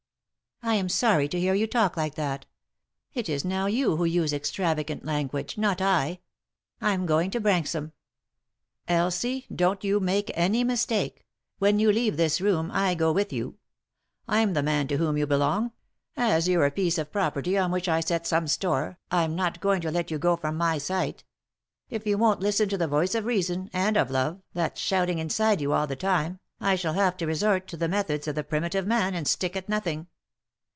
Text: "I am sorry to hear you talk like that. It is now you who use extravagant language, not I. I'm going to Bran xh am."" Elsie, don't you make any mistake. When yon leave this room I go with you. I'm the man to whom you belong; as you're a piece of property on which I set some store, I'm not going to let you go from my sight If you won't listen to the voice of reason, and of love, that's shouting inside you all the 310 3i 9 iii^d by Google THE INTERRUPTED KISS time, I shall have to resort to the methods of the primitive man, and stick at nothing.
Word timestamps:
"I 0.63 0.75
am 0.75 0.89
sorry 0.89 1.27
to 1.29 1.39
hear 1.39 1.55
you 1.55 1.65
talk 1.65 1.97
like 1.97 2.13
that. 2.13 2.45
It 3.15 3.27
is 3.27 3.43
now 3.43 3.65
you 3.65 3.95
who 3.97 4.05
use 4.05 4.31
extravagant 4.31 5.03
language, 5.03 5.57
not 5.57 5.81
I. 5.81 6.19
I'm 6.79 7.07
going 7.07 7.31
to 7.31 7.39
Bran 7.39 7.63
xh 7.63 7.73
am."" 7.73 7.93
Elsie, 8.87 9.47
don't 9.53 9.83
you 9.83 9.99
make 9.99 10.29
any 10.35 10.63
mistake. 10.63 11.25
When 11.57 11.79
yon 11.79 11.95
leave 11.95 12.15
this 12.15 12.39
room 12.39 12.69
I 12.71 12.93
go 12.93 13.11
with 13.11 13.33
you. 13.33 13.57
I'm 14.27 14.53
the 14.53 14.61
man 14.61 14.87
to 14.89 14.97
whom 14.97 15.17
you 15.17 15.25
belong; 15.25 15.71
as 16.15 16.47
you're 16.47 16.67
a 16.67 16.71
piece 16.71 16.99
of 16.99 17.11
property 17.11 17.57
on 17.57 17.71
which 17.71 17.89
I 17.89 17.99
set 17.99 18.27
some 18.27 18.45
store, 18.47 18.99
I'm 19.09 19.33
not 19.35 19.61
going 19.61 19.81
to 19.81 19.89
let 19.91 20.11
you 20.11 20.19
go 20.19 20.37
from 20.37 20.57
my 20.57 20.77
sight 20.77 21.23
If 21.89 22.05
you 22.05 22.19
won't 22.19 22.39
listen 22.39 22.69
to 22.69 22.77
the 22.77 22.87
voice 22.87 23.15
of 23.15 23.25
reason, 23.25 23.71
and 23.73 23.97
of 23.97 24.11
love, 24.11 24.43
that's 24.53 24.79
shouting 24.79 25.17
inside 25.17 25.59
you 25.59 25.73
all 25.73 25.87
the 25.87 25.95
310 25.95 26.05
3i 26.05 26.13
9 26.13 26.13
iii^d 26.13 26.13
by 26.13 26.13
Google 26.13 26.13
THE 26.13 26.13
INTERRUPTED 26.13 26.37
KISS 26.37 26.59
time, 26.59 26.67
I 26.69 26.75
shall 26.75 26.93
have 26.93 27.17
to 27.17 27.25
resort 27.25 27.67
to 27.69 27.77
the 27.77 27.89
methods 27.89 28.27
of 28.27 28.35
the 28.35 28.43
primitive 28.43 28.85
man, 28.85 29.15
and 29.15 29.27
stick 29.27 29.55
at 29.55 29.67
nothing. 29.67 30.05